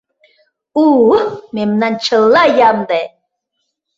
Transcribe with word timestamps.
У-у, 0.83 1.19
мемнан 1.55 1.93
чыла 2.05 2.43
ямде! 2.69 3.01